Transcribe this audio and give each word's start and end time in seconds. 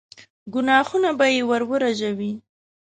ګناهونه 0.53 1.09
به 1.17 1.25
يې 1.33 1.41
ور 1.49 1.61
ورژوي. 1.71 2.31